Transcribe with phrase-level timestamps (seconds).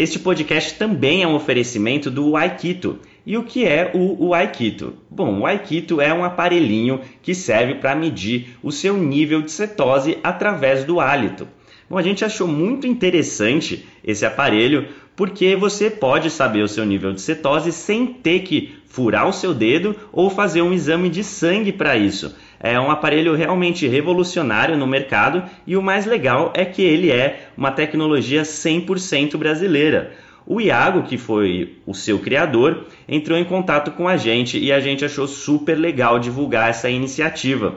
[0.00, 3.00] Este podcast também é um oferecimento do Aikito.
[3.26, 4.94] E o que é o, o Aikito?
[5.10, 10.16] Bom, o Aikito é um aparelhinho que serve para medir o seu nível de cetose
[10.24, 11.46] através do hálito.
[11.86, 17.12] Bom, a gente achou muito interessante esse aparelho porque você pode saber o seu nível
[17.12, 21.72] de cetose sem ter que furar o seu dedo ou fazer um exame de sangue
[21.72, 22.34] para isso.
[22.58, 27.48] É um aparelho realmente revolucionário no mercado e o mais legal é que ele é
[27.56, 30.12] uma tecnologia 100% brasileira.
[30.44, 34.80] O Iago, que foi o seu criador, entrou em contato com a gente e a
[34.80, 37.76] gente achou super legal divulgar essa iniciativa.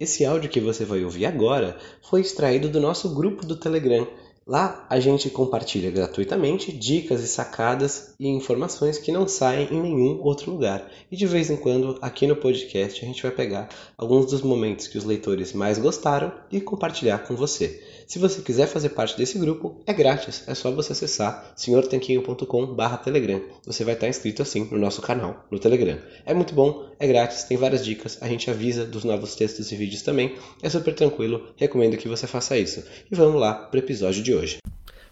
[0.00, 4.08] Esse áudio que você vai ouvir agora foi extraído do nosso grupo do Telegram.
[4.46, 10.18] Lá a gente compartilha gratuitamente dicas e sacadas e informações que não saem em nenhum
[10.22, 10.90] outro lugar.
[11.12, 13.68] E de vez em quando, aqui no podcast, a gente vai pegar
[13.98, 17.84] alguns dos momentos que os leitores mais gostaram e compartilhar com você.
[18.10, 23.40] Se você quiser fazer parte desse grupo, é grátis, é só você acessar senhortanquinho.com/telegram.
[23.64, 25.96] Você vai estar inscrito assim no nosso canal no Telegram.
[26.26, 29.76] É muito bom, é grátis, tem várias dicas, a gente avisa dos novos textos e
[29.76, 30.34] vídeos também.
[30.60, 32.82] É super tranquilo, recomendo que você faça isso.
[33.08, 34.58] E vamos lá para o episódio de hoje.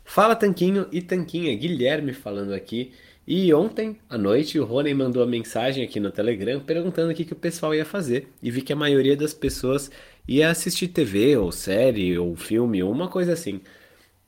[0.04, 2.90] Fala Tanquinho e Tanquinha, Guilherme falando aqui.
[3.30, 7.26] E ontem à noite o Rony mandou uma mensagem aqui no Telegram perguntando o que,
[7.26, 8.26] que o pessoal ia fazer.
[8.42, 9.90] E vi que a maioria das pessoas
[10.28, 13.60] ia assistir TV ou série ou filme ou uma coisa assim.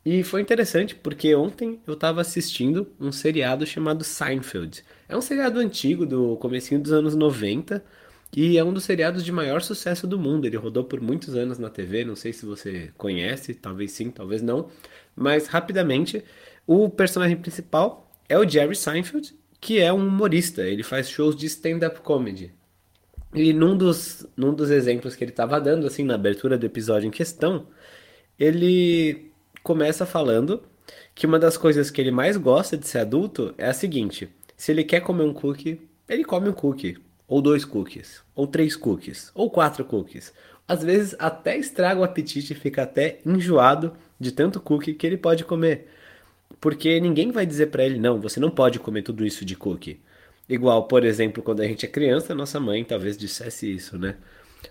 [0.05, 4.83] E foi interessante porque ontem eu estava assistindo um seriado chamado Seinfeld.
[5.09, 7.85] É um seriado antigo do comecinho dos anos 90
[8.35, 10.47] e é um dos seriados de maior sucesso do mundo.
[10.47, 14.41] Ele rodou por muitos anos na TV, não sei se você conhece, talvez sim, talvez
[14.41, 14.71] não.
[15.15, 16.25] Mas rapidamente,
[16.67, 20.63] o personagem principal é o Jerry Seinfeld, que é um humorista.
[20.63, 22.55] Ele faz shows de stand-up comedy.
[23.33, 27.07] E num dos, num dos exemplos que ele estava dando, assim, na abertura do episódio
[27.07, 27.69] em questão,
[28.39, 29.31] ele
[29.63, 30.63] começa falando
[31.15, 34.73] que uma das coisas que ele mais gosta de ser adulto é a seguinte: se
[34.73, 36.99] ele quer comer um cookie, ele come um cookie,
[37.29, 40.33] ou dois cookies, ou três cookies, ou quatro cookies.
[40.67, 45.17] Às vezes até estraga o apetite e fica até enjoado de tanto cookie que ele
[45.17, 45.89] pode comer.
[46.61, 50.01] Porque ninguém vai dizer para ele, não, você não pode comer tudo isso de cookie.
[50.51, 54.17] Igual, por exemplo, quando a gente é criança, nossa mãe talvez dissesse isso, né?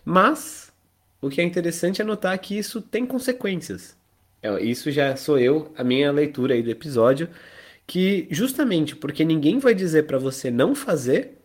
[0.03, 0.73] Mas
[1.21, 3.95] o que é interessante é notar que isso tem consequências.
[4.43, 7.29] É, isso já sou eu, a minha leitura aí do episódio,
[7.87, 11.37] que justamente porque ninguém vai dizer para você não fazer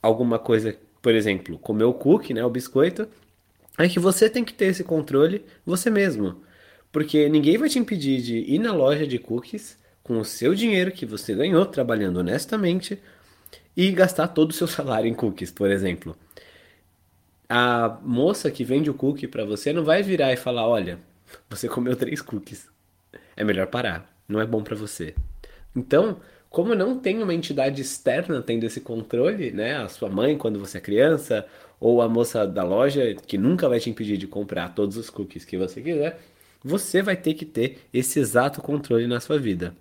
[0.00, 3.08] alguma coisa, por exemplo, comer o cookie, né, o biscoito,
[3.76, 6.42] é que você tem que ter esse controle você mesmo.
[6.92, 10.92] Porque ninguém vai te impedir de ir na loja de cookies com o seu dinheiro
[10.92, 13.00] que você ganhou trabalhando honestamente
[13.76, 16.16] e gastar todo o seu salário em cookies, por exemplo.
[17.48, 20.98] A moça que vende o cookie para você não vai virar e falar: olha,
[21.48, 22.68] você comeu três cookies,
[23.36, 25.14] é melhor parar, não é bom para você.
[25.74, 30.58] Então, como não tem uma entidade externa tendo esse controle, né, a sua mãe quando
[30.58, 31.46] você é criança,
[31.80, 35.44] ou a moça da loja que nunca vai te impedir de comprar todos os cookies
[35.44, 36.20] que você quiser,
[36.62, 39.74] você vai ter que ter esse exato controle na sua vida.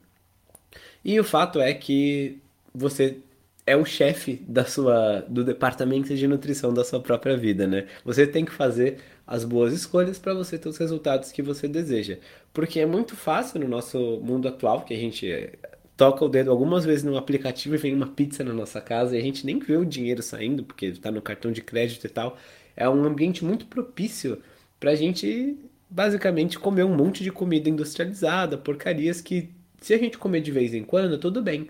[1.03, 2.39] E o fato é que
[2.73, 3.17] você
[3.65, 7.87] é o chefe da sua do departamento de nutrição da sua própria vida, né?
[8.03, 12.17] Você tem que fazer as boas escolhas para você ter os resultados que você deseja.
[12.53, 15.51] Porque é muito fácil no nosso mundo atual que a gente
[15.95, 19.19] toca o dedo algumas vezes no aplicativo e vem uma pizza na nossa casa e
[19.19, 22.37] a gente nem vê o dinheiro saindo porque está no cartão de crédito e tal.
[22.75, 24.41] É um ambiente muito propício
[24.79, 25.57] para a gente
[25.89, 29.49] basicamente comer um monte de comida industrializada, porcarias que
[29.79, 31.69] se a gente comer de vez em quando, tudo bem.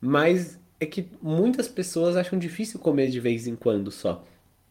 [0.00, 4.24] Mas é que muitas pessoas acham difícil comer de vez em quando só.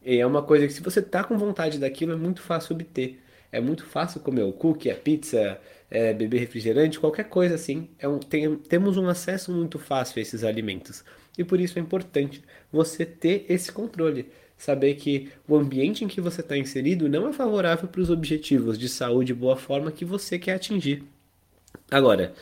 [0.04, 3.18] E é uma coisa que se você tá com vontade daquilo é muito fácil obter.
[3.50, 5.58] É muito fácil comer o cookie, a pizza,
[5.90, 7.88] é, beber refrigerante, qualquer coisa assim.
[7.98, 11.02] É um, tem, temos um acesso muito fácil a esses alimentos.
[11.38, 14.26] E por isso é importante você ter esse controle.
[14.58, 18.78] Saber que o ambiente em que você está inserido não é favorável para os objetivos
[18.78, 21.02] de saúde e boa forma que você quer atingir.
[21.90, 22.34] Agora,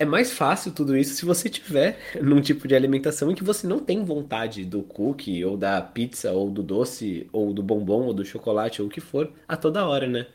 [0.00, 3.66] é mais fácil tudo isso se você tiver num tipo de alimentação em que você
[3.66, 8.14] não tem vontade do cookie, ou da pizza, ou do doce, ou do bombom, ou
[8.14, 10.26] do chocolate, ou o que for, a toda hora, né?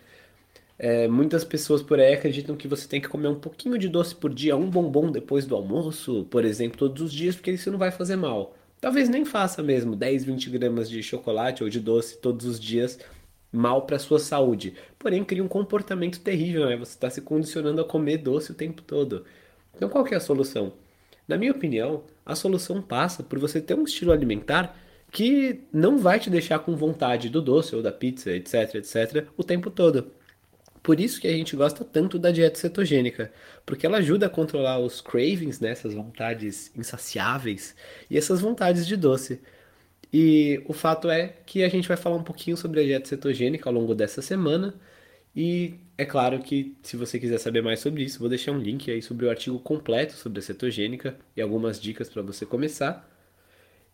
[0.77, 4.13] É, muitas pessoas por aí acreditam que você tem que comer um pouquinho de doce
[4.13, 7.79] por dia, um bombom depois do almoço, por exemplo, todos os dias, porque isso não
[7.79, 8.56] vai fazer mal.
[8.79, 13.00] Talvez nem faça mesmo 10, 20 gramas de chocolate ou de doce todos os dias
[13.51, 14.75] mal para sua saúde.
[15.00, 16.75] Porém, cria um comportamento terrível, né?
[16.77, 19.25] Você está se condicionando a comer doce o tempo todo.
[19.75, 20.74] Então qual que é a solução?
[21.27, 24.77] Na minha opinião, a solução passa por você ter um estilo alimentar
[25.12, 29.44] que não vai te deixar com vontade do doce ou da pizza, etc, etc, o
[29.44, 30.12] tempo todo.
[30.83, 33.31] Por isso que a gente gosta tanto da dieta cetogênica,
[33.66, 37.75] porque ela ajuda a controlar os cravings, né, essas vontades insaciáveis
[38.10, 39.42] e essas vontades de doce.
[40.13, 43.68] E o fato é que a gente vai falar um pouquinho sobre a dieta cetogênica
[43.68, 44.75] ao longo dessa semana.
[45.36, 48.90] E é claro que se você quiser saber mais sobre isso, vou deixar um link
[48.90, 53.10] aí sobre o artigo completo sobre a cetogênica e algumas dicas para você começar.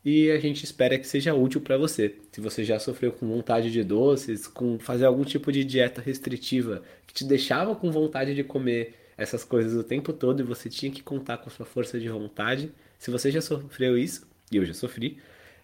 [0.03, 2.15] E a gente espera que seja útil para você.
[2.31, 6.83] Se você já sofreu com vontade de doces, com fazer algum tipo de dieta restritiva
[7.05, 10.91] que te deixava com vontade de comer essas coisas o tempo todo e você tinha
[10.91, 14.65] que contar com a sua força de vontade, se você já sofreu isso, e eu
[14.65, 15.17] já sofri,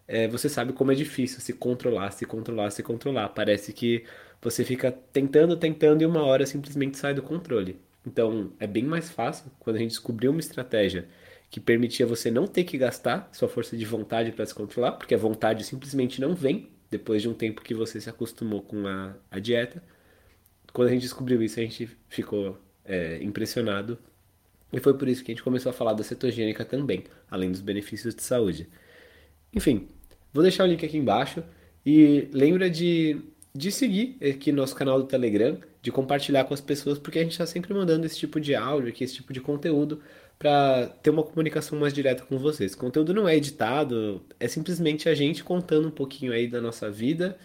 [0.08, 3.30] é, você sabe como é difícil se controlar, se controlar, se controlar.
[3.30, 4.04] Parece que
[4.42, 7.80] você fica tentando, tentando e uma hora simplesmente sai do controle.
[8.06, 11.08] Então, é bem mais fácil quando a gente descobriu uma estratégia
[11.50, 15.16] que permitia você não ter que gastar sua força de vontade para se controlar, porque
[15.16, 19.16] a vontade simplesmente não vem depois de um tempo que você se acostumou com a,
[19.30, 19.84] a dieta.
[20.74, 23.98] Quando a gente descobriu isso, a gente ficou é, impressionado.
[24.72, 27.62] E foi por isso que a gente começou a falar da cetogênica também, além dos
[27.62, 28.70] benefícios de saúde.
[29.54, 29.88] Enfim,
[30.34, 31.44] vou deixar o link aqui embaixo.
[31.86, 33.22] E lembra de
[33.58, 37.32] de seguir aqui nosso canal do Telegram, de compartilhar com as pessoas, porque a gente
[37.32, 40.00] está sempre mandando esse tipo de áudio aqui, esse tipo de conteúdo,
[40.38, 42.74] para ter uma comunicação mais direta com vocês.
[42.74, 46.92] O conteúdo não é editado, é simplesmente a gente contando um pouquinho aí da nossa
[46.92, 47.36] vida,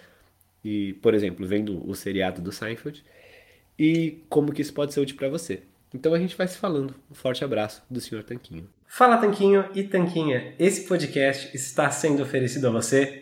[0.62, 3.02] e, por exemplo, vendo o seriado do Seinfeld,
[3.78, 5.62] e como que isso pode ser útil para você.
[5.95, 6.95] Então a gente vai se falando.
[7.11, 8.23] Um forte abraço do Sr.
[8.23, 8.69] Tanquinho.
[8.87, 13.22] Fala Tanquinho e Tanquinha, esse podcast está sendo oferecido a você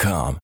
[0.01, 0.35] com.